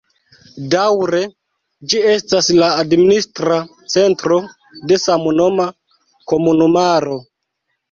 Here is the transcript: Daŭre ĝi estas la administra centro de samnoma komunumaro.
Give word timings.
Daŭre 0.75 1.19
ĝi 1.93 2.01
estas 2.13 2.49
la 2.61 2.71
administra 2.85 3.59
centro 3.97 4.41
de 4.95 5.01
samnoma 5.07 5.71
komunumaro. 6.35 7.23